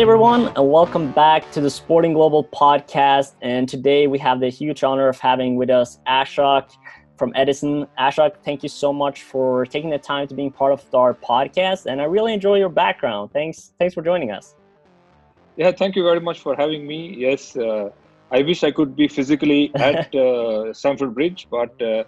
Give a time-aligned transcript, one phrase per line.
[0.00, 3.34] Hi, everyone, and welcome back to the Sporting Global podcast.
[3.42, 6.70] And today we have the huge honor of having with us Ashok
[7.18, 7.86] from Edison.
[7.98, 11.84] Ashok, thank you so much for taking the time to being part of our podcast.
[11.84, 13.32] And I really enjoy your background.
[13.34, 14.54] Thanks, thanks for joining us.
[15.58, 17.14] Yeah, thank you very much for having me.
[17.18, 17.90] Yes, uh,
[18.30, 22.04] I wish I could be physically at uh, Stamford Bridge, but uh,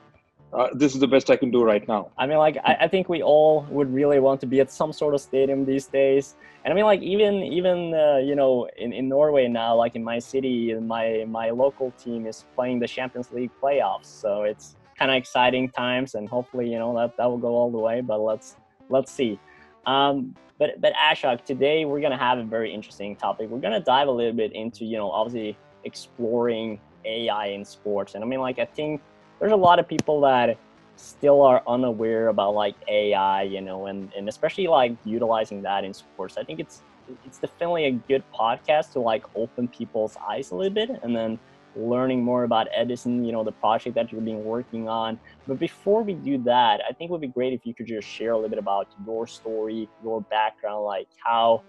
[0.52, 2.10] uh, this is the best I can do right now.
[2.18, 4.92] I mean, like, I, I, think we all would really want to be at some
[4.92, 6.36] sort of stadium these days.
[6.64, 10.04] And I mean, like, even even uh, you know, in, in Norway now, like in
[10.04, 14.06] my city, my my local team is playing the Champions League playoffs.
[14.06, 17.70] So it's kind of exciting times, and hopefully, you know, that that will go all
[17.70, 18.02] the way.
[18.02, 18.56] But let's
[18.90, 19.40] let's see.
[19.86, 23.48] Um, but but Ashok, today we're gonna have a very interesting topic.
[23.48, 28.14] We're gonna dive a little bit into you know, obviously exploring AI in sports.
[28.14, 29.00] And I mean, like, I think
[29.42, 30.56] there's a lot of people that
[30.94, 35.92] still are unaware about like AI, you know, and, and especially like utilizing that in
[35.92, 36.38] sports.
[36.38, 36.82] I think it's
[37.26, 41.40] it's definitely a good podcast to like open people's eyes a little bit and then
[41.74, 45.18] learning more about Edison, you know, the project that you've been working on.
[45.48, 48.06] But before we do that, I think it would be great if you could just
[48.06, 51.64] share a little bit about your story, your background, like how,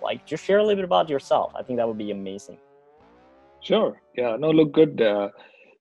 [0.00, 1.52] like, just share a little bit about yourself.
[1.58, 2.58] I think that would be amazing.
[3.62, 4.00] Sure.
[4.16, 4.36] Yeah.
[4.38, 5.02] No, look good.
[5.02, 5.30] Uh,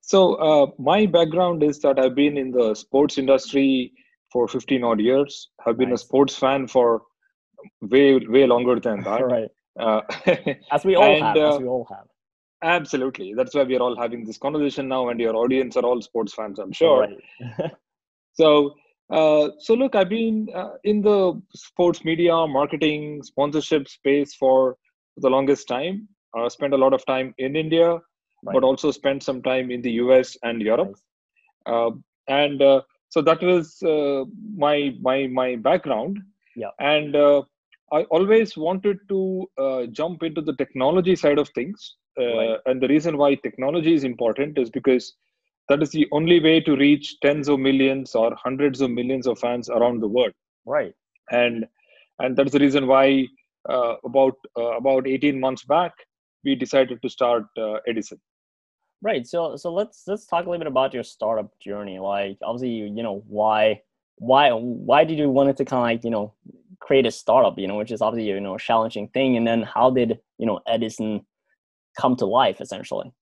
[0.09, 3.91] so uh, my background is that I've been in the sports industry
[4.33, 5.49] for 15 odd years.
[5.67, 6.01] I've been nice.
[6.01, 7.03] a sports fan for
[7.81, 9.21] way way longer than that.
[9.35, 9.49] right.
[9.79, 10.01] Uh,
[10.71, 11.37] as we all and, have.
[11.37, 12.07] Uh, as we all have.
[12.63, 13.35] Absolutely.
[13.35, 16.33] That's why we are all having this conversation now, and your audience are all sports
[16.33, 17.01] fans, I'm sure.
[17.01, 17.71] Right.
[18.33, 18.73] so,
[19.13, 24.75] uh, so look, I've been uh, in the sports media, marketing, sponsorship space for
[25.17, 26.07] the longest time.
[26.35, 27.99] I uh, spent a lot of time in India,
[28.43, 28.53] right.
[28.53, 30.89] but also spent some time in the US and Europe.
[30.89, 31.03] Nice.
[31.65, 31.91] Uh,
[32.27, 36.19] and uh, so that was uh, my my my background.
[36.55, 36.69] Yeah.
[36.79, 37.43] And uh,
[37.91, 41.95] I always wanted to uh, jump into the technology side of things.
[42.17, 42.57] Right.
[42.65, 45.15] And the reason why technology is important is because
[45.69, 49.39] that is the only way to reach tens of millions or hundreds of millions of
[49.39, 50.33] fans around the world.
[50.65, 50.93] Right.
[51.31, 51.65] And
[52.19, 53.27] and that's the reason why
[53.69, 55.93] uh, about uh, about 18 months back
[56.43, 58.19] we decided to start uh, Edison.
[59.01, 59.25] Right.
[59.25, 61.99] So so let's let's talk a little bit about your startup journey.
[61.99, 63.81] Like obviously, you, you know, why
[64.17, 66.33] why why did you want to kind of like you know
[66.81, 67.57] create a startup?
[67.57, 69.37] You know, which is obviously you know a challenging thing.
[69.37, 71.25] And then how did you know Edison
[71.97, 73.13] come to life essentially?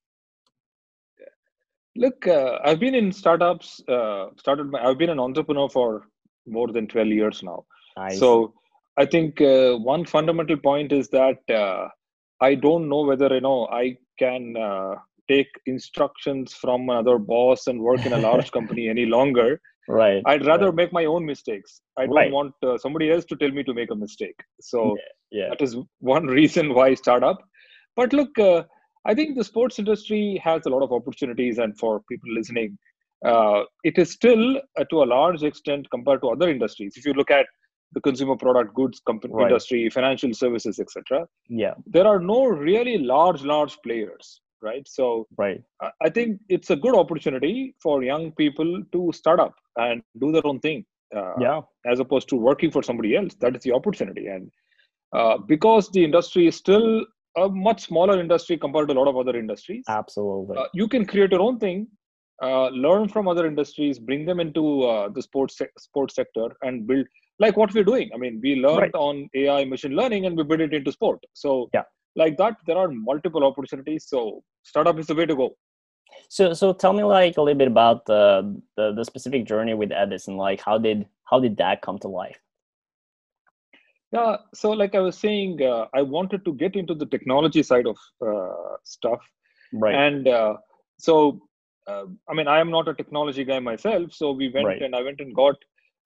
[1.95, 3.81] Look, uh, I've been in startups.
[3.88, 4.72] Uh, started.
[4.72, 6.07] My, I've been an entrepreneur for
[6.47, 7.66] more than twelve years now.
[7.97, 8.19] Nice.
[8.19, 8.53] So
[8.97, 11.88] I think uh, one fundamental point is that uh,
[12.41, 14.95] I don't know whether you know I can uh,
[15.27, 20.45] take instructions from another boss and work in a large company any longer right i'd
[20.45, 20.75] rather right.
[20.75, 22.31] make my own mistakes i don't right.
[22.31, 24.95] want uh, somebody else to tell me to make a mistake so
[25.31, 25.49] yeah, yeah.
[25.49, 27.37] that is one reason why startup
[27.95, 28.63] but look uh,
[29.05, 32.77] i think the sports industry has a lot of opportunities and for people listening
[33.25, 37.13] uh, it is still uh, to a large extent compared to other industries if you
[37.13, 37.45] look at
[37.93, 39.47] the consumer product goods company right.
[39.47, 41.73] industry financial services etc yeah.
[41.85, 44.87] there are no really large large players right?
[44.87, 45.61] So right.
[46.01, 50.45] I think it's a good opportunity for young people to start up and do their
[50.45, 51.61] own thing uh, yeah.
[51.85, 53.35] as opposed to working for somebody else.
[53.39, 54.27] That is the opportunity.
[54.27, 54.51] And
[55.13, 57.05] uh, because the industry is still
[57.37, 60.57] a much smaller industry compared to a lot of other industries absolutely.
[60.57, 61.87] uh, you can create your own thing
[62.41, 66.87] uh, learn from other industries bring them into uh, the sports se- sports sector and
[66.87, 67.05] build
[67.39, 68.09] like what we're doing.
[68.13, 68.95] I mean we learned right.
[68.95, 71.19] on ai machine learning and we build it into sport.
[71.33, 71.83] So yeah.
[72.15, 74.05] like that there are multiple opportunities.
[74.07, 75.55] So startup is the way to go.
[76.29, 79.91] So so tell me like a little bit about the the, the specific journey with
[79.91, 82.39] edison like how did how did that come to life?
[84.11, 87.87] Yeah so like i was saying uh, i wanted to get into the technology side
[87.87, 89.19] of uh, stuff.
[89.73, 89.95] Right.
[89.95, 90.55] And uh,
[90.97, 91.41] so
[91.87, 94.81] uh, i mean i am not a technology guy myself so we went right.
[94.81, 95.55] and i went and got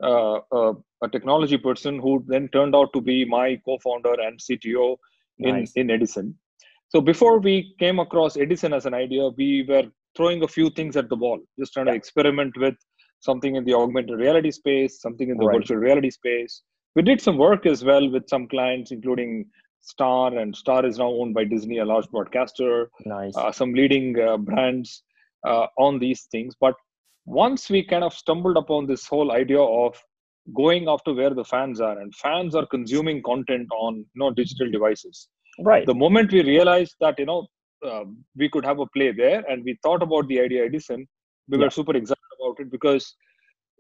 [0.02, 4.98] uh, a technology person who then turned out to be my co-founder and cto
[5.40, 5.72] in, nice.
[5.76, 6.36] in Edison.
[6.90, 9.84] So before we came across Edison as an idea, we were
[10.16, 11.94] throwing a few things at the wall, just trying yeah.
[11.94, 12.76] to experiment with
[13.22, 15.58] something in the augmented reality space, something in the right.
[15.58, 16.64] virtual reality space.
[16.96, 19.46] We did some work as well with some clients, including
[19.82, 22.92] Star, and Star is now owned by Disney, a large broadcaster.
[23.06, 23.36] Nice.
[23.36, 25.04] Uh, some leading uh, brands
[25.48, 26.56] uh, on these things.
[26.60, 26.76] But
[27.26, 29.96] once we kind of stumbled upon this whole idea of
[30.56, 34.70] going after where the fans are and fans are consuming content on you know digital
[34.72, 35.28] devices
[35.60, 37.48] right the moment we realized that you know
[37.86, 38.04] uh,
[38.36, 41.08] we could have a play there and we thought about the idea edison
[41.48, 41.66] we yeah.
[41.66, 43.16] were super excited about it because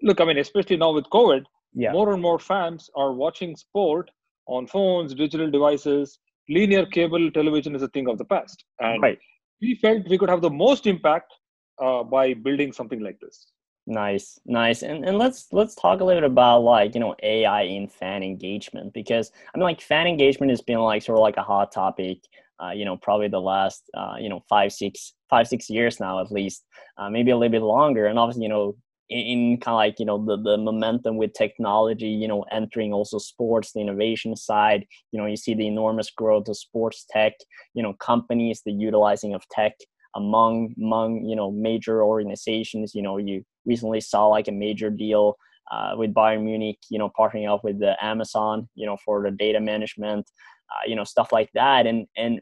[0.03, 1.43] look i mean especially now with covid
[1.73, 1.91] yeah.
[1.91, 4.11] more and more fans are watching sport
[4.47, 9.17] on phones digital devices linear cable television is a thing of the past and right.
[9.61, 11.33] we felt we could have the most impact
[11.81, 13.47] uh, by building something like this.
[13.87, 14.83] Nice nice.
[14.83, 18.21] And and let's let's talk a little bit about like you know ai in fan
[18.21, 21.71] engagement because i mean like fan engagement has been like sort of like a hot
[21.71, 22.19] topic
[22.61, 26.21] uh, you know probably the last uh, you know five six five six years now
[26.21, 26.63] at least
[26.99, 28.05] uh, maybe a little bit longer.
[28.05, 28.75] And obviously you know
[29.09, 33.17] in, kind of like you know the, the momentum with technology you know entering also
[33.17, 37.33] sports the innovation side you know you see the enormous growth of sports tech
[37.73, 39.73] you know companies the utilizing of tech
[40.15, 42.93] among among you know major organizations.
[42.95, 45.37] You know you recently saw like a major deal
[45.71, 49.31] uh, with Bayern Munich you know partnering up with the Amazon you know for the
[49.31, 50.29] data management
[50.71, 51.85] uh, you know stuff like that.
[51.87, 52.41] And and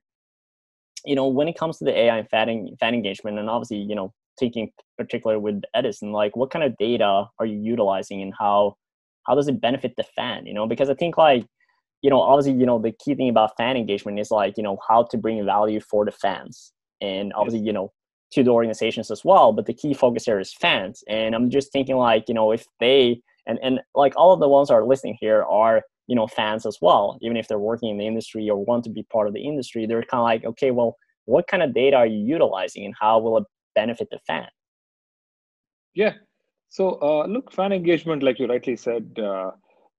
[1.06, 3.96] you know when it comes to the AI and fan, fan engagement and obviously you
[3.96, 8.76] know taking particular with Edison, like what kind of data are you utilizing and how
[9.28, 10.46] how does it benefit the fan?
[10.46, 11.46] You know, because I think like
[12.02, 14.78] you know obviously you know the key thing about fan engagement is like you know
[14.88, 17.92] how to bring value for the fans and obviously you know
[18.32, 21.04] to the organizations as well but the key focus here is fans.
[21.08, 24.50] And i'm just thinking like you know if they and and like all of the
[24.50, 27.18] ones that are listening here are you know fans as well.
[27.22, 29.86] Even if they're working in the industry or want to be part of the industry
[29.86, 33.20] they're kind of like okay well what kind of data are you utilizing and how
[33.20, 33.44] will it
[33.76, 34.48] benefit the fan?
[35.94, 36.14] Yeah.
[36.70, 39.52] So uh, look fan engagement like you rightly said uh,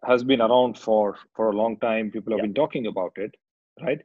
[0.05, 2.11] has been around for for a long time.
[2.11, 2.47] People have yeah.
[2.47, 3.32] been talking about it
[3.82, 4.00] right?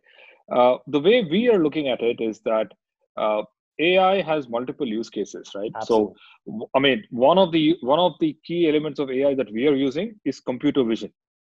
[0.51, 2.67] Uh, the way we are looking at it is that
[3.17, 3.41] uh,
[3.79, 6.15] ai has multiple use cases right Absolutely.
[6.47, 9.67] so i mean one of the one of the key elements of ai that we
[9.67, 11.11] are using is computer vision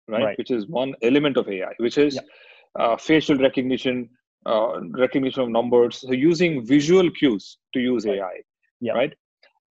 [0.07, 0.37] right, right.
[0.37, 2.83] which is one element of ai which is yeah.
[2.83, 4.09] uh, facial recognition
[4.45, 8.19] uh, recognition of numbers so using visual cues to use right.
[8.19, 8.41] ai
[8.81, 8.93] yeah.
[8.93, 9.13] right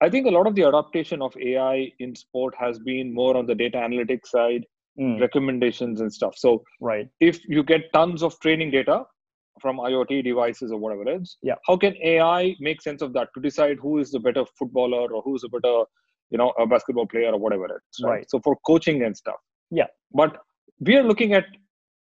[0.02, 3.46] i think a lot of the adaptation of ai in sport has been more on
[3.46, 4.66] the data analytics side
[5.00, 5.20] mm.
[5.22, 9.04] recommendations and stuff so right if you get tons of training data
[9.62, 11.56] from iot devices or whatever else yeah.
[11.68, 15.22] How can ai make sense of that to decide who is the better footballer or
[15.22, 15.84] who's a better
[16.32, 18.30] you know a basketball player or whatever else right, right.
[18.30, 19.36] so for coaching and stuff.
[19.70, 19.88] Yeah.
[20.14, 20.38] But
[20.80, 21.46] we are looking at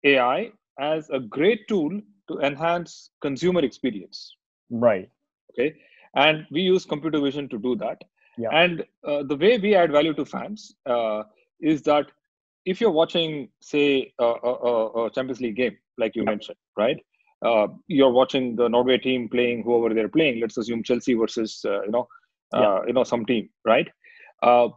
[0.05, 4.37] ai as a great tool to enhance consumer experience.
[4.71, 5.11] Right.
[5.53, 5.75] Okay?
[6.15, 8.03] And we use computer vision to do that.
[8.41, 8.51] Yeah.
[8.53, 11.25] and uh, the way we add value to fans uh,
[11.61, 12.07] is that
[12.67, 16.99] if you're watching, say, a, a, a Champions League game, like you mentioned, right?
[17.45, 20.41] Uh, you're watching the Norway team playing whoever they're playing.
[20.41, 22.09] Let's assume Chelsea versus uh, you know,
[22.53, 23.89] uh, you know, some team, right?
[24.43, 24.69] Uh,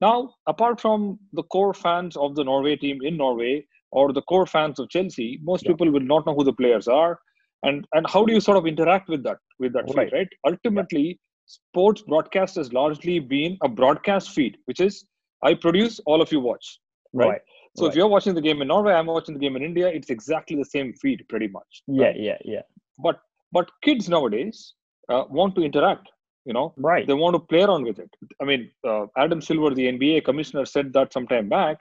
[0.00, 4.46] now, apart from the core fans of the Norway team in Norway or the core
[4.46, 5.72] fans of Chelsea, most yeah.
[5.72, 7.18] people will not know who the players are,
[7.62, 10.10] and and how do you sort of interact with that with that right.
[10.10, 10.28] feed, right?
[10.46, 11.14] Ultimately, yeah.
[11.46, 15.04] sports broadcast has largely been a broadcast feed, which is
[15.44, 16.80] I produce, all of you watch
[17.12, 17.28] right?
[17.28, 17.40] right.
[17.78, 17.90] So right.
[17.90, 19.86] if you're watching the game in Norway, I'm watching the game in India.
[19.86, 21.82] It's exactly the same feed, pretty much.
[21.86, 22.16] Right?
[22.16, 22.62] Yeah, yeah, yeah.
[22.98, 23.20] But
[23.52, 24.74] but kids nowadays
[25.08, 26.08] uh, want to interact.
[26.44, 27.06] You know, right?
[27.06, 28.10] They want to play around with it.
[28.42, 31.78] I mean, uh, Adam Silver, the NBA commissioner, said that some time back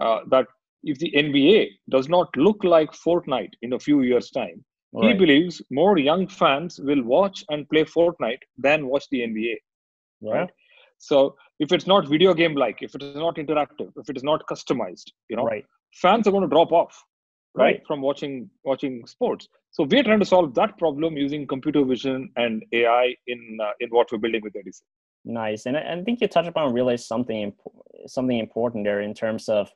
[0.00, 0.46] uh, that
[0.82, 5.12] if the NBA does not look like Fortnite in a few years' time, right.
[5.12, 9.56] he believes more young fans will watch and play Fortnite than watch the NBA.
[10.22, 10.50] Right?
[10.98, 14.22] So if it's not video game like, if it is not interactive, if it is
[14.22, 15.64] not customized, you know, right.
[15.94, 17.02] fans are going to drop off,
[17.54, 19.48] right, right, from watching watching sports.
[19.70, 23.90] So we're trying to solve that problem using computer vision and AI in uh, in
[23.90, 24.86] what we're building with Edison.
[25.24, 27.52] Nice, and I, I think you touched upon really something
[28.06, 29.70] something important there in terms of,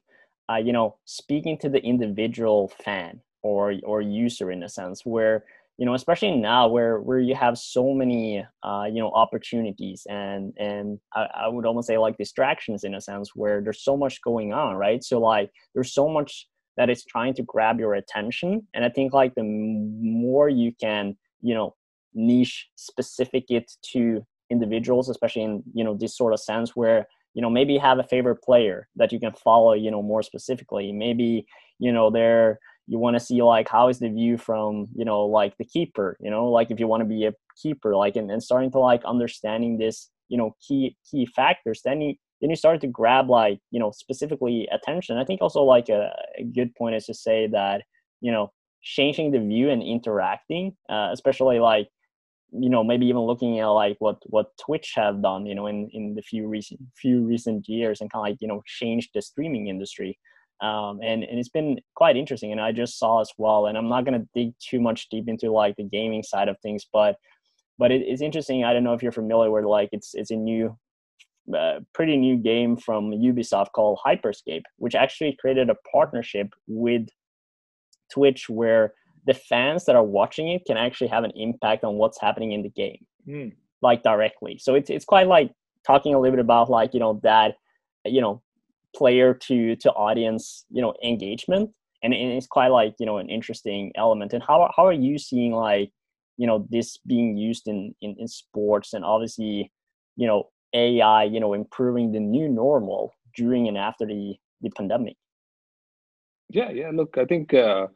[0.51, 5.45] uh, you know, speaking to the individual fan or or user in a sense where
[5.81, 10.53] you know especially now where where you have so many uh, you know opportunities and
[10.59, 14.21] and I, I, would almost say like distractions in a sense where there's so much
[14.21, 15.03] going on right?
[15.03, 16.47] So like there's so much
[16.77, 18.67] that is trying to grab your attention.
[18.75, 21.75] And i think like the more you can you know
[22.13, 27.41] niche specific it to individuals especially in you know this sort of sense where you
[27.41, 30.93] know maybe have a favorite player that you can follow you know more specifically.
[30.93, 31.47] Maybe
[31.79, 35.25] you know they're you want to see like how is the view from you know
[35.25, 36.51] like the keeper you know?
[36.51, 39.79] Like if you want to be a keeper like and, and starting to like understanding
[39.79, 43.79] this you know key key factors then you then you start to grab like you
[43.79, 45.19] know specifically attention.
[45.19, 47.83] I think also like a, a good point is to say that
[48.21, 51.89] you know changing the view and interacting uh, especially like
[52.53, 55.89] you know maybe even looking at like what what twitch have done you know in
[55.93, 59.23] in the few recent few recent years and kind of like you know changed the
[59.23, 60.19] streaming industry
[60.63, 62.53] um, and and it's been quite interesting.
[62.53, 63.67] And I just saw as well.
[63.67, 66.87] And I'm not gonna dig too much deep into like the gaming side of things,
[66.93, 67.17] but
[67.79, 68.65] but it, it's interesting.
[68.65, 70.77] I don't know if you're familiar with like it's it's a new,
[71.57, 77.09] uh, pretty new game from Ubisoft called Hyperscape, which actually created a partnership with
[78.13, 78.93] Twitch where
[79.27, 82.63] the fans that are watching it can actually have an impact on what's happening in
[82.63, 83.53] the game, mm.
[83.81, 84.59] like directly.
[84.59, 85.51] So it's it's quite like
[85.87, 87.55] talking a little bit about like you know that
[88.05, 88.43] you know
[88.95, 91.71] player to to audience you know engagement.
[92.03, 94.33] And, it's quite like you know an interesting element.
[94.33, 95.91] And how, how are you seeing like
[96.39, 99.71] you know this being used in, in in sports and obviously
[100.17, 105.17] you know ai you know improving the new normal during and after the the pandemic?
[106.49, 107.87] Yeah yeah look i think uh,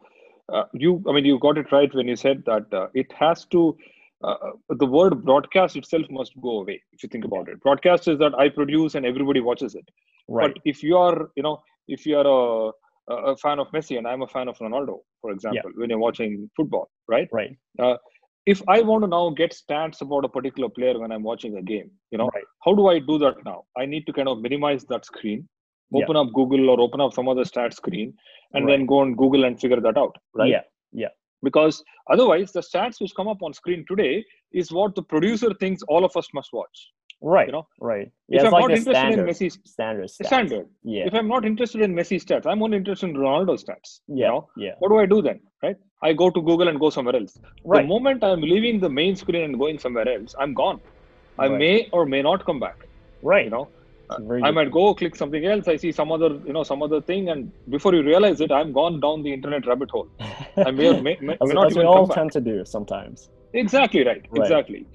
[0.52, 3.46] uh, you i mean you got it right when you said that uh, it has
[3.46, 3.76] to
[4.22, 4.52] uh,
[4.82, 8.34] the word broadcast itself must go away if you think about it broadcast is that
[8.38, 9.88] i produce and everybody watches it
[10.28, 12.72] right but if you are you know if you are a
[13.08, 15.80] a fan of Messi and I'm a fan of Ronaldo, for example, yeah.
[15.80, 17.28] when you're watching football, right?
[17.32, 17.56] Right.
[17.78, 17.96] Uh,
[18.46, 21.62] if I want to now get stats about a particular player when I'm watching a
[21.62, 22.44] game, you know, right.
[22.62, 23.64] how do I do that now?
[23.76, 25.48] I need to kind of minimize that screen,
[25.94, 26.22] open yeah.
[26.22, 28.14] up Google or open up some other stat screen,
[28.52, 28.72] and right.
[28.72, 30.50] then go on Google and figure that out, right?
[30.50, 30.60] Yeah.
[30.92, 31.08] Yeah.
[31.44, 35.82] Because otherwise, the stats which come up on screen today is what the producer thinks
[35.88, 36.78] all of us must watch.
[37.22, 37.46] Right.
[37.46, 38.10] You know, right.
[38.28, 40.26] Yeah, if I'm like not interested standard, in Messi's standard, stats.
[40.26, 40.66] standard.
[40.82, 41.04] Yeah.
[41.06, 44.00] If I'm not interested in Messi stats, I'm only interested in Ronaldo stats.
[44.08, 44.26] Yeah.
[44.26, 44.48] You know?
[44.56, 44.72] Yeah.
[44.80, 45.40] What do I do then?
[45.62, 45.76] Right.
[46.02, 47.38] I go to Google and go somewhere else.
[47.64, 47.82] Right.
[47.82, 50.80] The moment I'm leaving the main screen and going somewhere else, I'm gone.
[51.38, 51.58] I Right.
[51.58, 52.86] may or may not come back.
[53.22, 53.46] Right.
[53.46, 53.68] You know,
[54.10, 55.66] Uh, I might go click something else.
[55.66, 58.72] I see some other, you know, some other thing, and before you realize it, I'm
[58.72, 60.08] gone down the internet rabbit hole.
[60.56, 62.16] I may, or may, may, as, may not we all come back.
[62.16, 63.30] tend to do sometimes.
[63.54, 64.24] Exactly right.
[64.30, 64.42] Right.
[64.42, 64.86] Exactly.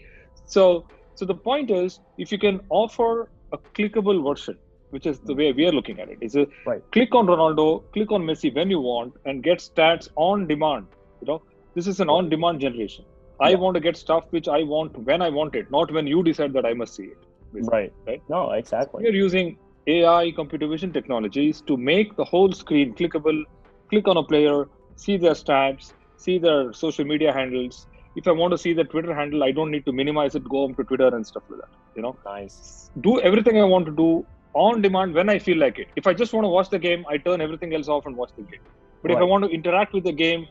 [0.46, 0.86] So
[1.16, 4.58] so the point is, if you can offer a clickable version,
[4.92, 5.38] which is the mm.
[5.38, 6.82] way we are looking at it, is a Right.
[6.92, 10.88] click on Ronaldo, click on Messi when you want, and get stats on demand.
[11.22, 11.42] You know,
[11.76, 13.06] this is an on-demand generation.
[13.42, 13.58] I Yeah.
[13.58, 16.54] want to get stuff which I want when I want it, not when you decide
[16.54, 17.18] that I must see it.
[17.54, 17.94] Basically, Right.
[18.08, 18.22] Right.
[18.30, 19.04] No, exactly.
[19.04, 23.44] We're using AI, computer vision technologies to make the whole screen clickable.
[23.90, 24.66] Click on a player,
[24.96, 27.88] see their stats, see their social media handles.
[28.16, 30.64] If I want to see the Twitter handle, I don't need to minimize it, go
[30.66, 31.70] on to Twitter and stuff like that.
[31.96, 32.90] You know, Nice.
[33.02, 35.88] do everything I want to do on demand when I feel like it.
[35.96, 38.32] If I just want to watch the game, I turn everything else off and watch
[38.38, 38.66] the game.
[39.02, 40.46] But if I want to interact with the game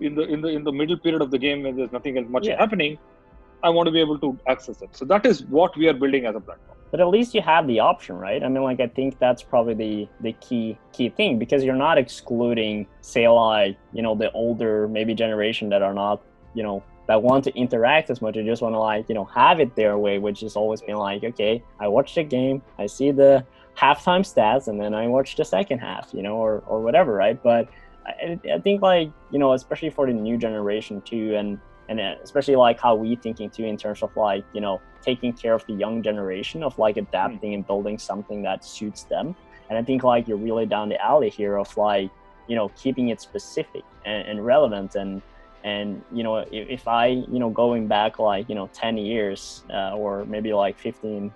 [0.00, 2.26] in the in the in the middle period of the game when there's nothing else
[2.28, 2.58] much Yeah.
[2.58, 2.98] happening,
[3.62, 4.90] I want to be able to access it.
[4.92, 6.78] So that is what we are building as a platform.
[6.92, 9.74] but at least you have the option right i mean like i think that's probably
[9.74, 14.86] the the key key thing because you're not excluding say like you know the older
[14.96, 16.22] maybe generation that are not
[16.54, 19.24] you know that want to interact as much They just want to like you know
[19.24, 22.86] have it their way which has always been like okay i watch the game i
[22.86, 23.44] see the
[23.82, 27.42] halftime stats and then i watch the second half you know or or whatever right
[27.42, 27.68] but
[28.06, 31.58] I, I think like you know especially for the new generation too and
[31.88, 35.54] and especially like how we thinking too in terms of like you know taking care
[35.54, 39.34] of the young generation of like adapting and building something that suits them.
[39.68, 42.10] And i think like you're really down the alley here of like
[42.48, 44.94] you know keeping it specific and, and relevant.
[44.94, 45.22] And
[45.64, 49.62] and you know if, if i you know going back like you know 10 years
[49.72, 51.32] uh, or maybe like 15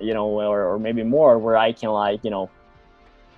[0.00, 2.48] you know or, or maybe more where i can like you know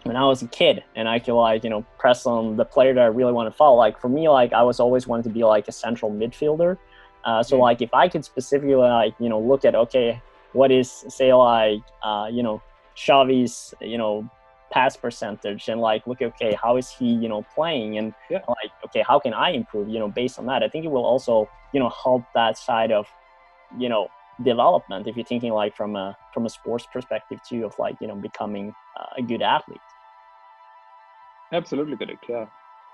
[0.07, 2.95] when I was a kid and I could like, you know, press on the player
[2.95, 3.77] that I really want to follow.
[3.77, 6.77] Like for me, like I was always wanted to be like a central midfielder.
[7.25, 10.21] Uh, so like if I could specifically like, you know, look at, okay,
[10.53, 12.63] what is say like, uh, you know,
[12.97, 14.29] Xavi's, you know,
[14.73, 18.41] pass percentage and like, look, okay, how is he, you know, playing and Yeah.
[18.49, 21.05] like, okay, how can I improve, you know, based on that, I think it will
[21.05, 23.07] also, you know, help that side of,
[23.79, 24.09] you know,
[24.45, 28.07] development if you're thinking like from a from a sports perspective too of like you
[28.07, 29.81] know becoming uh, a good athlete
[31.53, 32.25] Absolutely correct.
[32.29, 32.47] Yeah.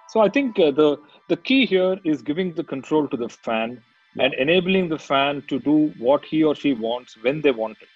[0.08, 3.82] So I think uh, the the key here is giving the control to the fan
[4.18, 7.88] and enabling the fan to do what he or she wants when they want it.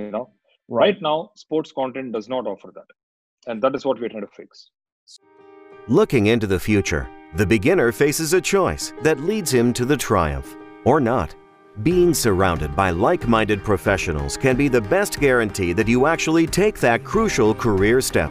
[0.00, 0.30] You know,
[0.68, 2.90] right now sports content does not offer that,
[3.46, 4.70] and that is what we're trying to fix.
[5.88, 10.54] Looking into the future, the beginner faces a choice that leads him to the triumph
[10.84, 11.34] or not.
[11.82, 16.78] Being surrounded by like minded professionals can be the best guarantee that you actually take
[16.80, 18.30] that crucial career step.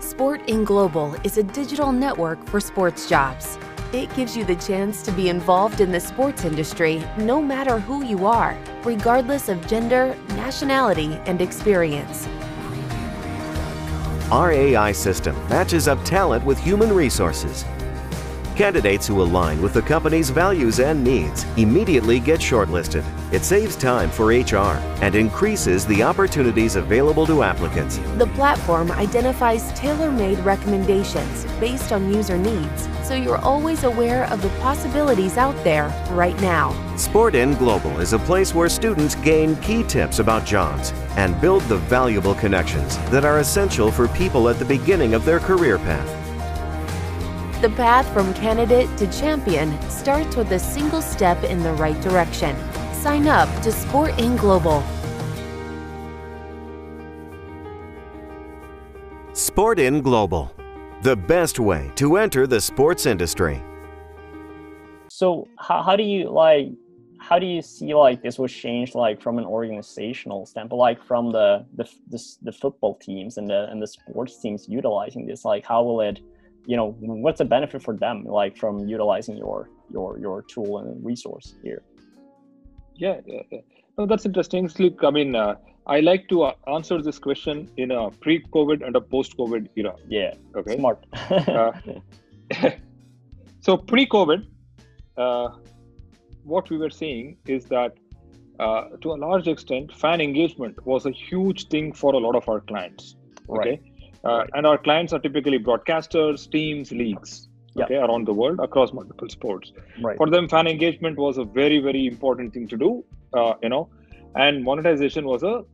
[0.00, 3.58] Sport in Global is a digital network for sports jobs.
[3.92, 8.02] It gives you the chance to be involved in the sports industry no matter who
[8.02, 12.26] you are, regardless of gender, nationality, and experience.
[14.32, 17.66] Our AI system matches up talent with human resources.
[18.60, 23.02] Candidates who align with the company's values and needs immediately get shortlisted.
[23.32, 27.96] It saves time for HR and increases the opportunities available to applicants.
[28.18, 34.42] The platform identifies tailor made recommendations based on user needs, so you're always aware of
[34.42, 36.72] the possibilities out there right now.
[36.98, 41.78] SportIn Global is a place where students gain key tips about jobs and build the
[41.78, 46.19] valuable connections that are essential for people at the beginning of their career path.
[47.60, 52.56] The path from candidate to champion starts with a single step in the right direction.
[52.94, 54.82] Sign up to Sport in Global.
[59.34, 60.50] Sport in Global,
[61.02, 63.62] the best way to enter the sports industry.
[65.08, 66.68] So, how, how do you like
[67.18, 71.30] how do you see like this was changed like from an organizational standpoint like from
[71.30, 75.62] the the, the, the football teams and the and the sports teams utilizing this like
[75.66, 76.20] how will it
[76.66, 81.04] you know what's the benefit for them like from utilizing your your your tool and
[81.04, 81.82] resource here
[82.96, 83.60] yeah, yeah, yeah.
[83.96, 85.54] no that's interesting look i mean uh,
[85.86, 90.34] i like to uh, answer this question in a pre-covid and a post-covid era yeah
[90.54, 91.72] okay smart uh,
[93.60, 94.46] so pre-covid
[95.16, 95.48] uh,
[96.44, 97.96] what we were seeing is that
[98.60, 102.48] uh, to a large extent, fan engagement was a huge thing for a lot of
[102.48, 103.16] our clients.
[103.48, 103.70] Okay.
[103.70, 103.82] Right.
[104.24, 109.28] Uh, and our clients are typically broadcasters, teams, leagues, okay, around the world across multiple
[109.28, 109.72] sports.
[110.02, 110.16] Right.
[110.16, 113.88] For them, fan engagement was a very, very important thing to do, uh, you know,
[114.34, 115.64] and monetization was a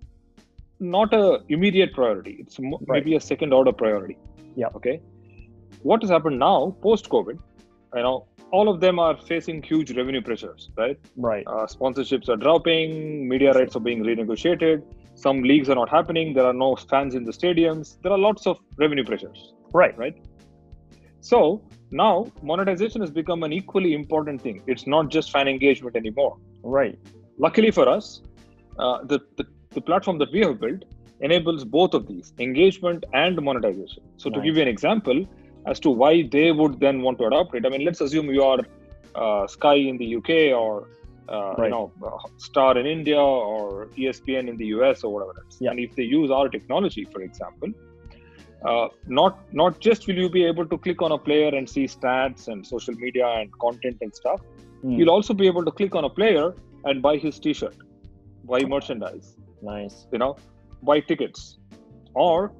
[0.78, 2.36] not a immediate priority.
[2.38, 2.80] It's right.
[2.86, 4.16] maybe a second order priority.
[4.54, 4.68] Yeah.
[4.76, 5.00] Okay.
[5.82, 7.38] What has happened now, post COVID,
[7.94, 10.98] you know, all of them are facing huge revenue pressures, right?
[11.16, 11.44] Right.
[11.46, 14.82] Uh, sponsorships are dropping, media rights are being renegotiated,
[15.16, 18.46] some leagues are not happening, there are no fans in the stadiums, there are lots
[18.46, 19.54] of revenue pressures.
[19.72, 19.96] Right.
[19.98, 20.16] Right.
[21.20, 24.62] So now monetization has become an equally important thing.
[24.66, 26.36] It's not just fan engagement anymore.
[26.62, 26.98] Right.
[27.38, 28.22] Luckily for us,
[28.78, 30.84] uh, the, the, the platform that we have built
[31.20, 34.02] enables both of these engagement and monetization.
[34.18, 34.38] So, nice.
[34.38, 35.26] to give you an example,
[35.66, 37.64] as to why they would then want to adopt it.
[37.66, 38.60] I mean, let's assume you are
[39.14, 40.88] uh, Sky in the UK or
[41.28, 41.64] uh, right.
[41.64, 41.92] you know
[42.36, 45.58] Star in India or ESPN in the US or whatever else.
[45.60, 45.70] Yeah.
[45.70, 47.70] And if they use our technology, for example,
[48.64, 51.84] uh, not not just will you be able to click on a player and see
[51.84, 54.40] stats and social media and content and stuff,
[54.84, 54.98] mm.
[54.98, 57.76] you'll also be able to click on a player and buy his T-shirt,
[58.44, 59.36] buy merchandise.
[59.62, 60.06] Nice.
[60.12, 60.36] You know,
[60.82, 61.58] buy tickets,
[62.14, 62.52] or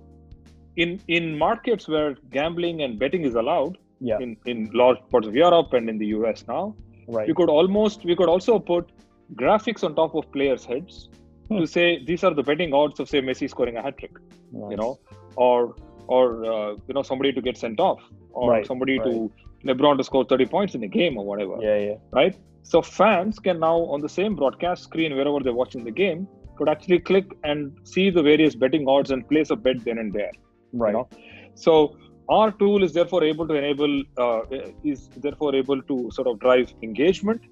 [0.77, 4.19] in in markets where gambling and betting is allowed yeah.
[4.21, 6.75] in in large parts of Europe and in the US now,
[7.07, 7.29] right.
[7.29, 8.91] we could almost we could also put
[9.35, 11.09] graphics on top of players' heads
[11.49, 11.59] hmm.
[11.59, 14.17] to say these are the betting odds of say Messi scoring a hat trick,
[14.53, 14.71] nice.
[14.71, 14.99] you know,
[15.37, 15.75] or
[16.07, 18.67] or uh, you know somebody to get sent off, or right.
[18.67, 19.11] somebody right.
[19.11, 19.33] to
[19.65, 21.57] LeBron to score 30 points in a game or whatever.
[21.61, 21.95] Yeah, yeah.
[22.13, 22.37] Right.
[22.63, 26.69] So fans can now on the same broadcast screen wherever they're watching the game could
[26.69, 30.33] actually click and see the various betting odds and place a bet then and there.
[30.73, 30.91] Right.
[30.91, 31.09] You know?
[31.55, 31.97] So
[32.29, 34.43] our tool is therefore able to enable uh,
[34.85, 37.43] is therefore able to sort of drive engagement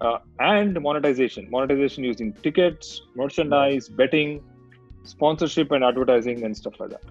[0.00, 1.48] uh, and monetization.
[1.50, 4.42] Monetization using tickets, merchandise, betting,
[5.04, 7.02] sponsorship, and advertising and stuff like that.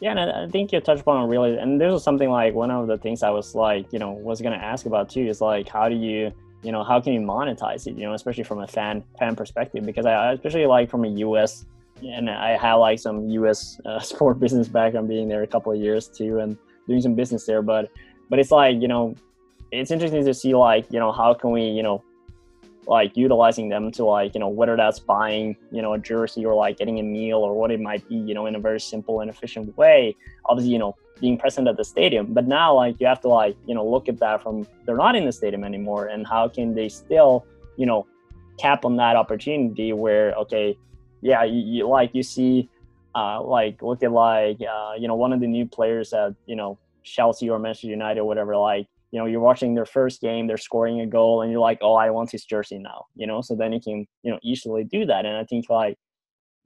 [0.00, 2.88] Yeah, and I think you touched upon really, and this was something like one of
[2.88, 5.68] the things I was like, you know, was going to ask about too is like,
[5.68, 7.96] how do you, you know, how can you monetize it?
[7.96, 11.64] You know, especially from a fan fan perspective, because I especially like from a U.S
[12.02, 13.80] and I have like some U.S.
[13.84, 16.56] Uh, sport business background, being there a couple of years too, and
[16.88, 17.62] doing some business there.
[17.62, 17.90] But
[18.30, 19.14] but it's like you know,
[19.70, 22.02] it's interesting to see like you know how can we you know
[22.86, 26.54] like utilizing them to like you know whether that's buying you know a jersey or
[26.54, 29.20] like getting a meal or what it might be you know in a very simple
[29.20, 30.14] and efficient way
[30.46, 33.56] obviously you know being present at the stadium but now like you have to like
[33.66, 36.74] you know look at that from they're not in the stadium anymore and how can
[36.74, 38.06] they still you know
[38.58, 40.76] cap on that opportunity where okay
[41.24, 42.68] yeah, you, you like you see,
[43.14, 46.54] uh, like look at like uh, you know one of the new players at you
[46.54, 48.54] know Chelsea or Manchester United or whatever.
[48.58, 51.78] Like you know you're watching their first game, they're scoring a goal, and you're like,
[51.80, 53.06] oh, I want his jersey now.
[53.16, 55.24] You know, so then you can you know easily do that.
[55.24, 55.96] And I think like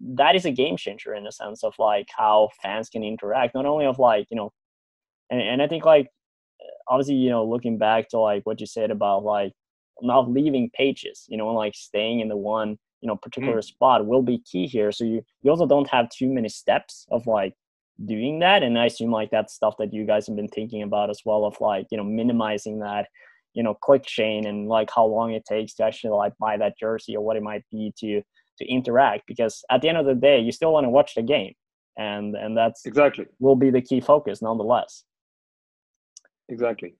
[0.01, 3.64] that is a game changer in the sense of like how fans can interact, not
[3.64, 4.53] only of like you know,
[5.31, 6.09] and, and I think like
[6.88, 9.53] obviously you know looking back to like what you said about like
[10.03, 13.65] not leaving pages, you know, and like staying in the one you know particular mm.
[13.65, 14.93] spot will be key here.
[14.93, 17.55] So you you also don't have too many steps of like
[18.05, 18.63] doing that.
[18.63, 21.45] And i assume like that's stuff that you guys have been thinking about as well
[21.45, 23.09] of like you know minimizing that
[23.55, 26.79] you know click chain and like how long it takes to actually like buy that
[26.79, 28.23] jersey or what it might be to
[28.59, 29.25] to interact.
[29.27, 31.55] Because at the end of the day you still want to watch the game.
[31.97, 33.27] And and that's exactly.
[33.41, 35.05] will be the key focus nonetheless.
[36.49, 36.95] Exactly.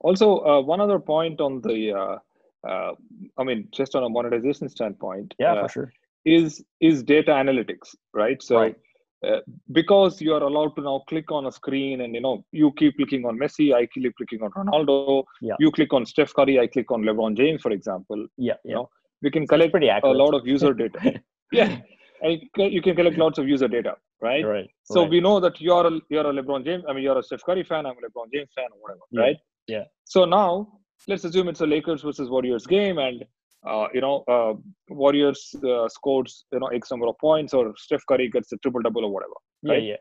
[0.00, 2.18] Also uh, one other point on the uh,
[2.68, 2.92] uh,
[3.38, 5.92] I mean, just on a monetization standpoint, yeah, uh, for sure,
[6.24, 8.42] is is data analytics, right?
[8.42, 8.58] So.
[8.58, 8.76] Right.
[9.24, 9.38] Uh,
[9.70, 12.96] because you are allowed to now click on a screen and you know you keep
[12.96, 15.54] clicking on messi i keep clicking on ronaldo yeah.
[15.60, 18.70] you click on steph curry i click on lebron james for example yeah, yeah.
[18.70, 18.88] you know
[19.22, 21.22] we can collect pretty a lot of user data
[21.52, 21.78] yeah
[22.24, 24.46] I, you can collect lots of user data right?
[24.46, 24.70] Right.
[24.84, 25.10] So right.
[25.10, 26.84] we know that you're a you're a LeBron James.
[26.88, 27.84] I mean, you're a Steph Curry fan.
[27.84, 29.20] I'm a LeBron James fan, or whatever, Yeah.
[29.20, 29.36] right?
[29.66, 29.84] Yeah.
[30.04, 33.24] So now let's assume it's a Lakers versus Warriors game, and
[33.66, 34.54] uh, you know, uh,
[34.88, 38.82] Warriors uh, scores you know X number of points, or Steph Curry gets a triple
[38.82, 39.34] double or whatever.
[39.62, 39.82] yeah, right?
[39.82, 39.96] yeah.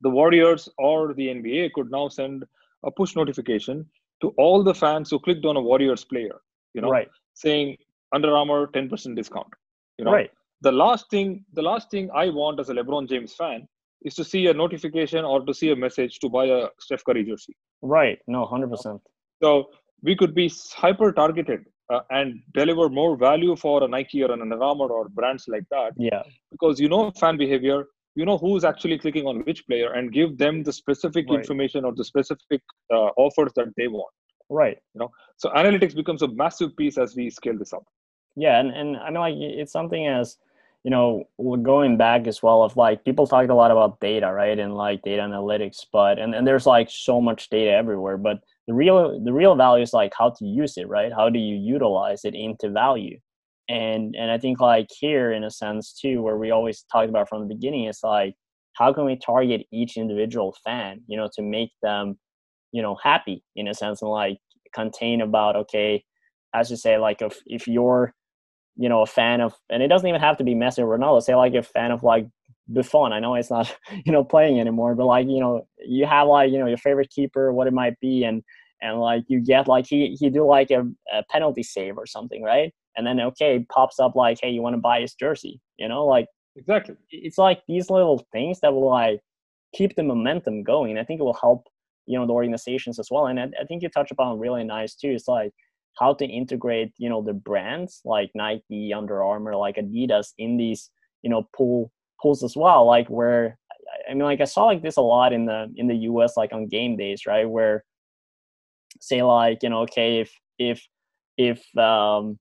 [0.00, 2.44] The Warriors or the NBA could now send
[2.84, 3.86] a push notification
[4.20, 6.40] to all the fans who clicked on a Warriors player,
[6.74, 7.08] you know, right.
[7.34, 7.76] saying
[8.12, 9.46] Under Armour 10% discount.
[9.98, 10.30] You know, Right.
[10.62, 13.68] the last thing the last thing I want as a LeBron James fan
[14.04, 17.24] is to see a notification or to see a message to buy a Steph Curry
[17.24, 17.54] jersey.
[17.82, 18.18] Right.
[18.26, 19.00] No, hundred percent.
[19.42, 19.70] So
[20.02, 24.52] we could be hyper targeted uh, and deliver more value for a Nike or an
[24.52, 26.22] Armour or brands like that Yeah.
[26.50, 30.38] because you know fan behavior, you know who's actually clicking on which player, and give
[30.38, 31.38] them the specific Right.
[31.38, 32.62] information or the specific
[32.92, 34.12] uh, offers that they want.
[34.50, 34.78] Right.
[34.94, 37.84] You know, so analytics becomes a massive piece as we scale this up.
[38.36, 40.36] Yeah, and, and I mean like it's something as
[40.84, 41.24] you know
[41.62, 45.00] going back as well of like people talked a lot about data right and like
[45.02, 49.32] data analytics but and, and there's like so much data everywhere but the real the
[49.32, 51.12] real value is like how to use it right?
[51.12, 53.18] How do you utilize it into value?
[53.68, 57.28] And and i think like here in a sense too where we always talked about
[57.28, 58.34] from the beginning is like
[58.74, 62.18] how can we target each individual fan you know to make them
[62.72, 64.38] you know happy in a sense and like
[64.74, 66.04] contain about okay
[66.52, 68.12] as you say like if if you're
[68.76, 71.22] you know a fan of and it doesn't even have to be Messi or Ronaldo
[71.22, 72.26] say like you're a fan of like
[72.68, 76.28] Buffon I know it's not you know playing anymore but like you know you have
[76.28, 78.42] like you know your favorite keeper what it might be and
[78.80, 80.82] and like you get like he he do like a,
[81.12, 84.74] a penalty save or something right and then okay pops up like hey you want
[84.74, 86.96] to buy his jersey you know like Exactly.
[87.10, 89.20] it's like these little things that will like
[89.74, 90.98] keep the momentum going.
[90.98, 91.66] I think it will help
[92.06, 93.26] you know the organizations as well.
[93.26, 95.10] And I, I think you touch upon really nice too.
[95.10, 95.52] It's like
[95.98, 100.90] how to integrate you know the brands like Nike, Under Armour, like Adidas in these
[101.22, 102.86] you know pool pools as well.
[102.86, 103.58] Like where
[104.08, 106.36] I- I mean like I saw like this a lot in the in the US
[106.36, 107.48] like on game days, right?
[107.48, 107.84] Where
[109.00, 110.86] say like you know okay if if
[111.36, 112.38] if um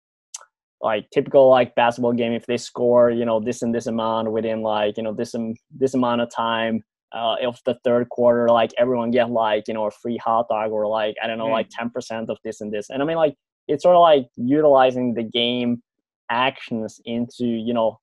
[0.82, 4.62] like typical like basketball game if they score you know this and this amount within
[4.62, 8.72] like you know this and this amount of time uh of the third quarter like
[8.78, 11.52] everyone get like you know a free hot dog or like i don't know Mm.
[11.60, 12.90] like 10% of this and this.
[12.90, 13.36] And i mean like
[13.68, 15.82] it's sort of like utilizing the game
[16.30, 18.00] actions into you know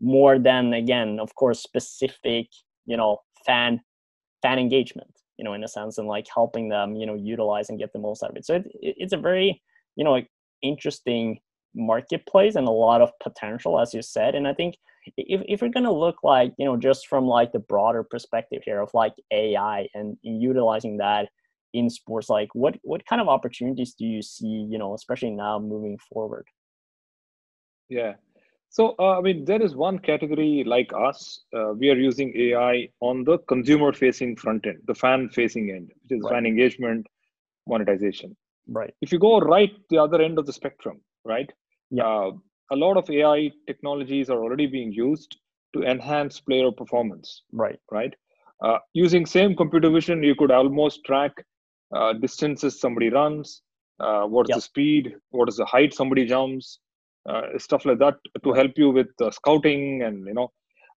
[0.00, 2.46] more than again of course specific
[2.86, 3.80] you know fan
[4.42, 7.78] fan engagement you know in a sense and like helping them you know utilize and
[7.78, 8.44] get the most out of it.
[8.44, 9.62] So it, it- it's a very
[9.96, 10.28] you know like,
[10.62, 11.38] interesting
[11.74, 14.34] marketplace and a lot of potential as you said.
[14.34, 14.74] And i think
[15.16, 18.62] if, if we're going to look like you know just from like the broader perspective
[18.64, 21.28] here of like ai and, and utilizing that
[21.74, 25.58] in sports like what what kind of opportunities do you see you know especially now
[25.58, 26.46] moving forward
[27.88, 28.14] Yeah.
[28.70, 31.44] So, uh, I mean, there is one category like us.
[31.56, 35.92] Uh, we are using AI on the consumer facing front end, the fan facing end,
[36.02, 36.32] which is Right.
[36.32, 37.06] fan engagement,
[37.66, 38.36] monetization.
[38.68, 41.50] right If you go right the other end of the spectrum, right?
[41.90, 42.06] Yeah.
[42.06, 42.32] Uh,
[42.70, 45.36] a lot of AI technologies are already being used
[45.74, 48.14] to enhance player performance, right right?
[48.62, 51.32] Uh, using same computer vision, you could almost track
[51.94, 53.62] uh, distances somebody runs,
[54.00, 54.54] uh, what's Yep.
[54.54, 56.80] the speed, what is the height somebody jumps,
[57.28, 60.50] uh, stuff like that to help you with scouting and you know.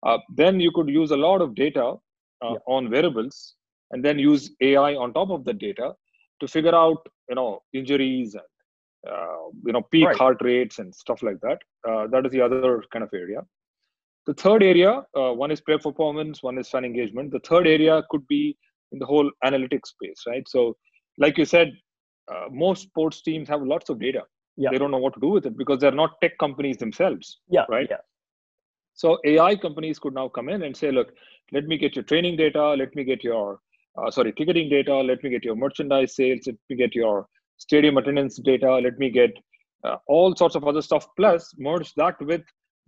[0.04, 1.94] Uh, then you could use a lot of data
[2.42, 2.62] uh, Yep.
[2.66, 3.54] on variables,
[3.90, 5.92] and then use AI on top of the data
[6.40, 8.44] to figure out you know injuries and
[9.06, 10.16] you know peak Right.
[10.16, 11.58] heart rates and stuff like that.
[11.88, 13.42] Uh, that is the other kind of area.
[14.26, 17.32] The third area, uh, one is player performance, one is fan engagement.
[17.32, 18.56] The third area could be
[18.92, 20.46] in the whole analytics space, right?
[20.48, 20.76] So,
[21.18, 21.72] like you said,
[22.30, 24.22] uh, most sports teams have lots of data.
[24.56, 24.70] Yeah.
[24.70, 27.40] They don't know what to do with it because they're not tech companies themselves.
[27.48, 27.88] yeah Right.
[27.90, 27.96] yeah
[28.94, 31.12] So AI companies could now come in and say, look,
[31.52, 33.60] let me get your training data, let me get your
[33.96, 37.26] uh, sorry ticketing data, let me get your merchandise sales, let me get your
[37.60, 39.30] stadium attendance data, let me get
[39.84, 41.06] uh, all sorts of other stuff.
[41.16, 42.42] Plus, merge that with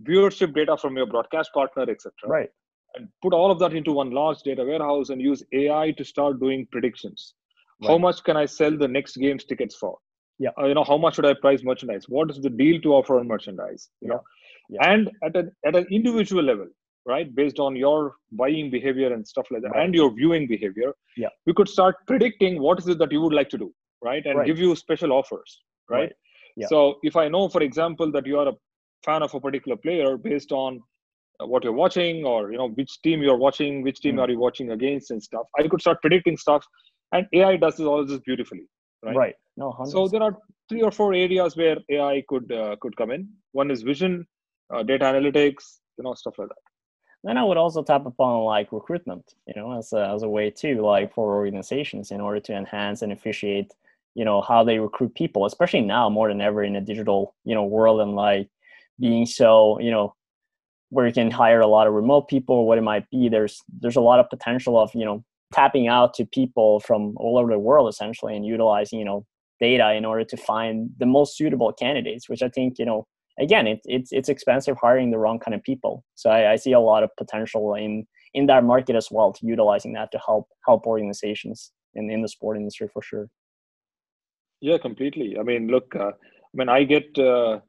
[0.08, 2.10] viewership data from your broadcast partner, etc.
[2.26, 2.50] right
[2.96, 6.40] And put all of that into one large data warehouse and use AI to start
[6.40, 7.34] doing predictions.
[7.88, 9.92] How much can I sell the next game's tickets for?
[10.38, 10.50] Yeah.
[10.58, 12.04] Uh, you know, how much should I price merchandise?
[12.08, 13.82] What is the deal to offer on merchandise?
[14.00, 14.14] You Yeah.
[14.14, 14.22] know,
[14.74, 14.92] Yeah.
[14.92, 16.68] and at an at an individual level,
[17.12, 18.00] right, based on your
[18.42, 19.84] buying behavior and stuff like that, Right.
[19.84, 20.90] and your viewing behavior,
[21.24, 21.32] Yeah.
[21.48, 23.68] we could start predicting what is it that you would like to do,
[24.02, 24.46] right, and Right.
[24.46, 25.50] give you special offers,
[25.88, 26.00] right?
[26.00, 26.12] Right.
[26.56, 26.66] Yeah.
[26.66, 28.56] So if I know, for example, that you are a
[29.04, 30.80] fan of a particular player based on
[31.40, 34.22] uh, what you're watching or you know which team you're watching which team Mm.
[34.22, 36.62] are you watching against and stuff i could start predicting stuff
[37.12, 38.66] and ai does this, all this beautifully
[39.02, 39.34] right, Right.
[39.56, 39.88] no 100%.
[39.92, 40.36] so there are
[40.68, 44.14] three or four areas where ai could uh, could come in one is vision
[44.72, 45.64] uh, data analytics
[45.98, 46.62] you know stuff like that
[47.24, 50.50] then I would also tap upon like recruitment, you know, as a, as a way
[50.50, 53.70] too, like for organizations in order to enhance and officiate,
[54.14, 57.54] you know, how they recruit people, especially now more than ever in a digital, you
[57.54, 58.48] know, world and like
[59.00, 60.14] being so, you know,
[60.90, 63.28] where you can hire a lot of remote people what it might be.
[63.28, 67.38] There's there's a lot of potential of, you know, tapping out to people from all
[67.38, 69.24] over the world essentially and utilizing, you know,
[69.60, 73.06] data in order to find the most suitable candidates, which I think, you know,
[73.38, 76.04] again, it, it's it's expensive hiring the wrong kind of people.
[76.14, 79.46] So I, I, see a lot of potential in in that market as well to
[79.46, 83.28] utilizing that to help help organizations in in the sport industry for sure.
[84.62, 85.36] Yeah, completely.
[85.38, 87.60] I mean, look, uh, I mean, I get uh,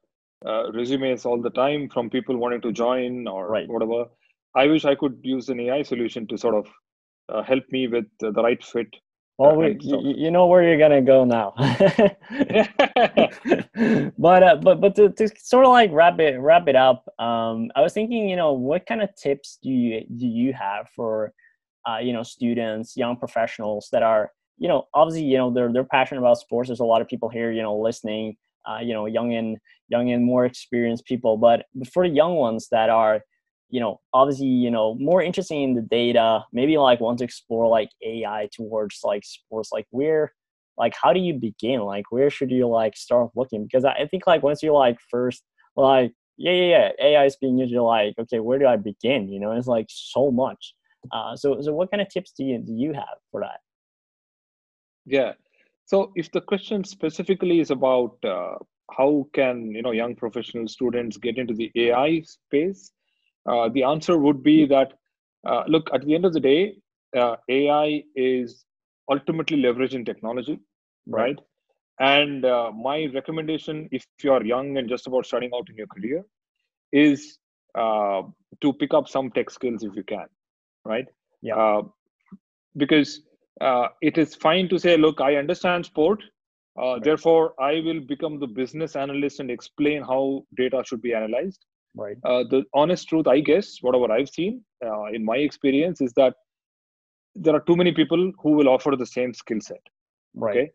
[0.46, 3.68] uh, resumes all the time from people wanting to join or right.
[3.68, 4.06] whatever.
[4.56, 6.68] I wish I could use an AI solution to sort of
[7.28, 8.88] uh, help me with the right fit
[9.40, 11.54] well, we, you, you, know where you're gonna go now.
[14.18, 17.72] but uh, but but to, to sort of like wrap it wrap it up, um,
[17.76, 21.34] I was thinking, you know, what kind of tips do you do you have for,
[21.90, 25.84] uh, you know, students, young professionals that are, you know, obviously, you know, they're they're
[25.84, 26.70] passionate about sports.
[26.70, 28.36] There's a lot of people here, you know, listening,
[28.70, 29.58] uh, you know, young and
[29.90, 31.38] young and more experienced people.
[31.38, 33.22] But for the young ones that are
[33.70, 37.68] you know obviously you know more interested in the data maybe like want to explore
[37.68, 40.32] like ai towards like sports like where
[40.78, 41.82] like how do you begin?
[41.82, 43.64] Like where should you like start looking?
[43.64, 45.44] Because i think like once you like first
[45.76, 49.30] like yeah yeah yeah ai is being used you're like okay where do i begin?
[49.30, 50.74] You know it's like so much.
[51.12, 53.60] Uh so so what kind of tips do you do you have for that
[55.06, 55.34] yeah.
[55.86, 58.56] So if the question specifically is about uh,
[58.92, 62.92] how can you know young professional students get into the ai space
[63.50, 64.94] uh, the answer would be that
[65.48, 66.76] uh, look at the end of the day
[67.18, 68.66] uh, ai is
[69.10, 70.60] ultimately leveraging technology
[71.08, 71.40] right, right?
[72.00, 76.24] and uh, my recommendation if you're young and just about starting out in your career
[76.92, 77.40] is
[77.76, 78.22] uh,
[78.62, 80.26] to pick up some tech skills if you can
[80.86, 81.08] right?
[81.42, 81.82] Yeah
[83.62, 86.24] uh, it is fine to say look i understand sport
[86.78, 87.04] right.
[87.04, 92.18] therefore i will become the business analyst and explain how data should be analyzed Right.
[92.24, 96.34] Uh, the honest truth, I guess, whatever I've seen uh, in my experience, is that
[97.36, 99.82] there are too many people who will offer the same skill set.
[100.34, 100.58] Right.
[100.58, 100.72] Okay.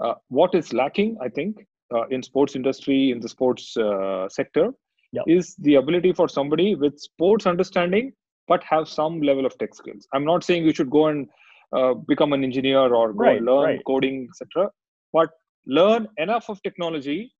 [0.00, 4.70] Uh, what is lacking, I think, uh, in sports industry, in the sports uh, sector,
[5.12, 5.24] yep.
[5.26, 8.12] is the ability for somebody with sports understanding
[8.48, 10.06] but have some level of tech skills.
[10.12, 11.28] I'm not saying you should go and
[11.74, 13.80] uh, become an engineer or go right, learn right.
[13.86, 14.70] coding, etc.
[15.12, 15.30] But
[15.66, 17.32] learn enough of technology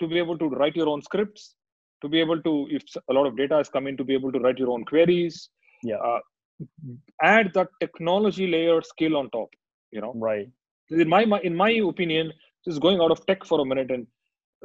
[0.00, 1.54] to be able to write your own scripts,
[2.02, 4.32] to be able to if a lot of data has come in to be able
[4.32, 5.50] to write your own queries
[5.82, 6.20] yeah uh,
[7.22, 9.48] add that technology layer skill on top
[9.90, 10.48] you know right
[10.90, 12.32] in my in my opinion
[12.66, 14.06] just going out of tech for a minute and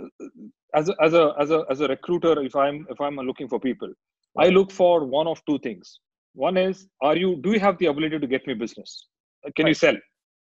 [0.01, 0.27] uh,
[0.75, 3.59] as a, as a as a as a recruiter if i'm if i'm looking for
[3.59, 3.87] people
[4.37, 4.47] right.
[4.47, 5.99] i look for one of two things
[6.33, 9.07] one is are you do you have the ability to get me business?
[9.55, 9.69] Can right.
[9.69, 9.95] you sell?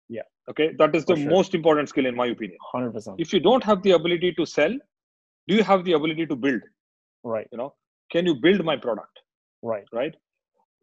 [0.10, 0.24] Yeah.
[0.50, 1.30] Okay that is the sure.
[1.30, 2.58] most important skill in my opinion.
[2.74, 4.72] 100% if you don't have the ability to sell
[5.48, 6.62] do you have the ability to build?
[7.24, 7.48] Right.
[7.52, 7.74] You know
[8.12, 9.20] can you build my product?
[9.62, 9.86] Right.
[9.94, 10.16] Right?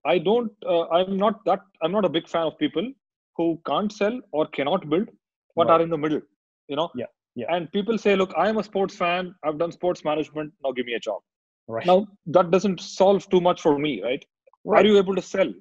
[0.05, 2.93] I don't uh, i'm not that i'm not a big fan of people
[3.37, 5.09] who can't sell or cannot build
[5.57, 5.75] but right.
[5.75, 6.21] are in the middle
[6.69, 6.91] you know?
[6.95, 7.47] Yeah yeah.
[7.51, 9.35] And people say look i am a sports fan.
[9.45, 10.53] I've done sports management.
[10.65, 11.21] Now give me a job.
[11.69, 11.87] Right.
[11.87, 14.25] Now that doesn't solve too much for me right,
[14.67, 14.85] right.
[14.85, 15.53] are you able to sell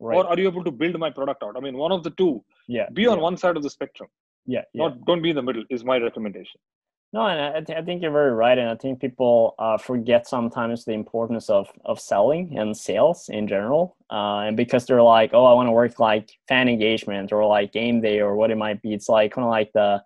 [0.00, 0.16] right.
[0.16, 2.32] or are you able to build my product out i mean one of the two
[2.68, 3.28] yeah be on yeah.
[3.28, 4.08] one side of the spectrum
[4.46, 4.84] yeah, yeah.
[4.84, 6.60] not don't be in the middle is my recommendation
[7.14, 10.26] no, and I, th- I, think you're very right, and I think people uh, forget
[10.26, 15.30] sometimes the importance of of selling and sales in general, uh, and because they're like,
[15.32, 18.56] oh, I want to work like fan engagement or like game day or what it
[18.56, 18.92] might be.
[18.92, 20.02] It's like kind of like the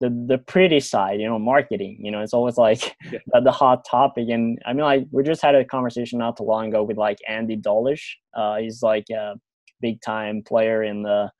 [0.00, 1.98] the the pretty side, you know, marketing.
[2.00, 3.18] You know, it's always like yeah.
[3.26, 4.28] the, the, hot topic.
[4.28, 7.18] And I mean, like we just had a conversation not too long ago with like
[7.28, 8.02] Andy Dolich.
[8.34, 9.34] Uh, he's like a
[9.80, 11.30] big time player in the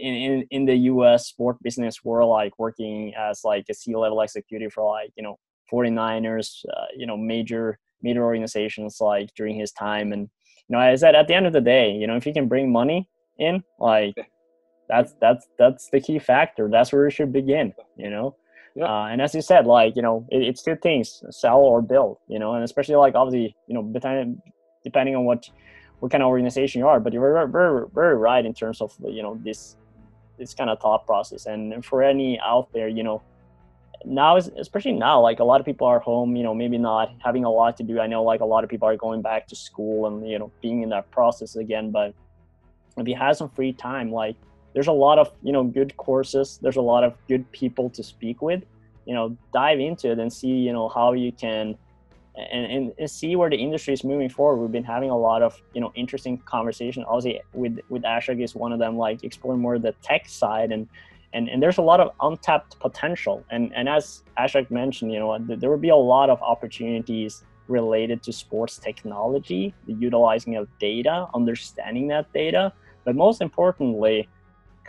[0.00, 4.72] in, in, in the US sport business world, like working as like a C-level executive
[4.72, 5.38] for like, you know,
[5.72, 10.12] 49ers, uh, you know, major, major organizations like during his time.
[10.12, 10.22] And,
[10.68, 12.48] you know, I said at the end of the day, you know, if you can
[12.48, 14.14] bring money in, like
[14.92, 16.68] that's, that's, that's the key factor.
[16.68, 18.36] That's where it should begin, you know?
[18.74, 18.84] Yeah.
[18.84, 22.18] Uh, and as you said, like, you know, it, it's two things, sell or build,
[22.28, 24.40] you know, and especially like obviously, you know, depending,
[24.84, 25.48] depending on what,
[26.00, 28.94] what kind of organization you are, but you're very, very, very right in terms of,
[29.16, 29.76] you know, this
[30.38, 31.46] this kind of thought process.
[31.46, 33.22] And for any out there, you know,
[34.04, 37.14] now is especially now, like a lot of people are home, you know, maybe not
[37.24, 38.00] having a lot to do.
[38.00, 40.50] I know like a lot of people are going back to school and you know
[40.60, 41.92] being in that process again.
[41.92, 42.14] But
[42.96, 44.36] if you have some free time, like
[44.74, 46.58] there's a lot of you know good courses.
[46.62, 48.62] There's a lot of good people to speak with.
[49.06, 51.76] You know, dive into it and see you know how you can
[52.36, 54.56] and, and see where the industry is moving forward.
[54.62, 57.04] We've been having a lot of you know interesting conversation.
[57.04, 60.88] Obviously, with with Ashok is one of them, like exploring more the tech side and.
[61.34, 63.42] And, and there's a lot of untapped potential.
[63.48, 68.22] And, and as Ashok mentioned, you know, there will be a lot of opportunities related
[68.24, 72.70] to sports technology, the utilizing of data, understanding that data,
[73.04, 74.28] but most importantly,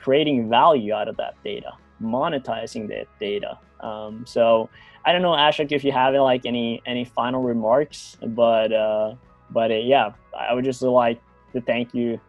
[0.04, 3.58] creating value out of that data, monetizing that data.
[3.80, 4.70] Um, so
[5.06, 9.16] I don't know, Ashok, if you have like any any final remarks, but uh,
[9.50, 11.22] but uh, yeah, I would just like
[11.54, 12.20] to thank you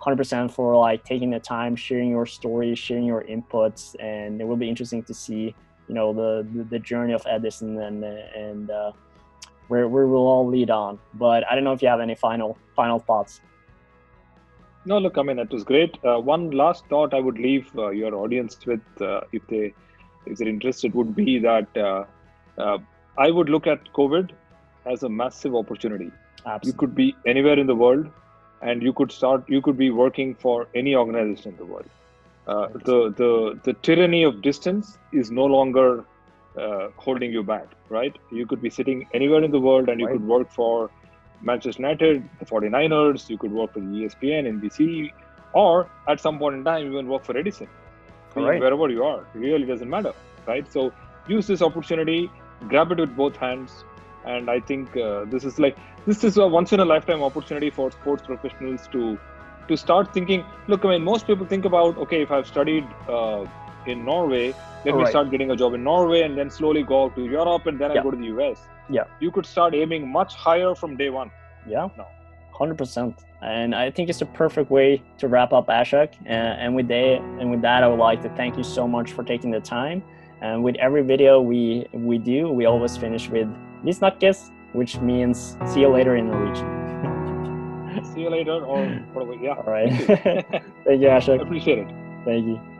[0.00, 4.56] 100% for like taking the time, sharing your story, sharing your inputs, and it will
[4.56, 5.54] be interesting to see
[5.88, 8.92] you know the the, the journey of Edison and and uh,
[9.68, 10.98] where where we'll all lead on.
[11.14, 13.40] But I don't know if you have any final final thoughts.
[14.84, 15.96] No, look, I mean that was great.
[16.04, 19.74] Uh, one last thought I would leave uh, your audience with, uh, if they
[20.26, 22.04] if they're interested, would be that uh,
[22.58, 22.78] uh,
[23.18, 24.30] I would look at COVID
[24.86, 26.10] as a massive opportunity.
[26.44, 26.68] Absolutely.
[26.68, 28.08] You could be anywhere in the world,
[28.60, 29.44] and you could start.
[29.48, 31.88] You could be working for any organization in the world.
[32.46, 36.04] Uh, the the the tyranny of distance is no longer
[36.58, 38.16] uh, holding you back, right?
[38.32, 40.14] You could be sitting anywhere in the world, and you right.
[40.14, 40.90] could work for
[41.42, 43.28] Manchester United, the 49ers.
[43.28, 45.12] You could work for ESPN, NBC,
[45.52, 47.68] or at some point in time, even work for Edison.
[48.34, 48.60] Right.
[48.60, 50.14] Wherever you are, it really doesn't matter,
[50.46, 50.70] right?
[50.72, 50.92] So
[51.28, 52.30] use this opportunity
[52.68, 53.84] grab it with both hands
[54.24, 55.76] and i think uh, this is like
[56.06, 59.18] this is a once in a lifetime opportunity for sports professionals to
[59.68, 63.44] to start thinking look i mean most people think about okay if i've studied uh,
[63.86, 67.14] in norway let me start getting a job in norway and then slowly go out
[67.14, 68.00] to europe and then yeah.
[68.00, 68.58] i go to the us
[68.90, 71.30] yeah you could start aiming much higher from day one
[71.66, 72.06] yeah no
[72.54, 76.88] 100% and i think it's a perfect way to wrap up ashok and, and with
[76.88, 79.60] that and with that i would like to thank you so much for taking the
[79.60, 80.02] time
[80.42, 83.48] and with every video we we do, we always finish with
[83.84, 88.04] "Vis snakkes," which means "See you later" in Norwegian.
[88.12, 89.34] See you later, or whatever.
[89.34, 89.54] Yeah.
[89.54, 89.90] All right.
[90.84, 91.40] Thank you, Ashok.
[91.40, 91.88] Appreciate it.
[92.24, 92.71] Thank you.